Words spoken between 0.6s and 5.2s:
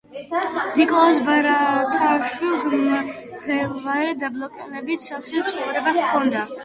ნიკოლოზ ბარათაშვილს მღელვარე, დაბრკოლებებით